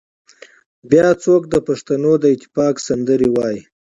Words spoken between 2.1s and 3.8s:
د اتفاق سندرې وايي